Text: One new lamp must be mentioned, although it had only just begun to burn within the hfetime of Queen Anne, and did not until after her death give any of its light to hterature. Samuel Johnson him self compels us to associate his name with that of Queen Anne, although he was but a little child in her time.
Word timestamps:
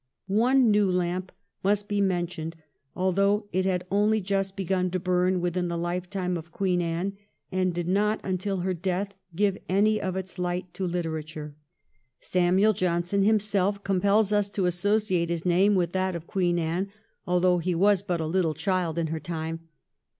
One 0.25 0.71
new 0.71 0.89
lamp 0.89 1.31
must 1.63 1.87
be 1.87 2.01
mentioned, 2.01 2.55
although 2.95 3.45
it 3.53 3.65
had 3.65 3.85
only 3.91 4.19
just 4.19 4.55
begun 4.55 4.89
to 4.89 4.99
burn 4.99 5.41
within 5.41 5.67
the 5.67 5.77
hfetime 5.77 6.39
of 6.39 6.51
Queen 6.51 6.81
Anne, 6.81 7.17
and 7.51 7.71
did 7.71 7.87
not 7.87 8.19
until 8.23 8.57
after 8.57 8.65
her 8.65 8.73
death 8.73 9.13
give 9.35 9.59
any 9.69 10.01
of 10.01 10.15
its 10.15 10.39
light 10.39 10.73
to 10.73 10.87
hterature. 10.87 11.53
Samuel 12.19 12.73
Johnson 12.73 13.21
him 13.21 13.39
self 13.39 13.83
compels 13.83 14.31
us 14.33 14.49
to 14.49 14.65
associate 14.65 15.29
his 15.29 15.45
name 15.45 15.75
with 15.75 15.91
that 15.91 16.15
of 16.15 16.25
Queen 16.25 16.57
Anne, 16.57 16.89
although 17.27 17.59
he 17.59 17.75
was 17.75 18.01
but 18.01 18.19
a 18.19 18.25
little 18.25 18.55
child 18.55 18.97
in 18.97 19.05
her 19.05 19.19
time. 19.19 19.67